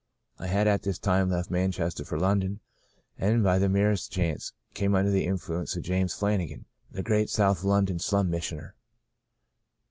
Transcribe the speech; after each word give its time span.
I 0.39 0.47
had 0.47 0.65
at 0.67 0.81
this 0.81 0.97
time 0.97 1.29
left 1.29 1.51
Manchester 1.51 2.03
for 2.03 2.17
London, 2.17 2.59
and 3.19 3.43
by 3.43 3.59
the 3.59 3.69
merest 3.69 4.11
chance 4.11 4.51
came 4.73 4.95
under 4.95 5.11
the 5.11 5.27
influ 5.27 5.59
ence 5.59 5.75
of 5.75 5.83
James 5.83 6.15
Flanagan, 6.15 6.65
the 6.89 7.03
great 7.03 7.29
South 7.29 7.63
London 7.63 7.99
slum 7.99 8.27
missioner. 8.31 8.73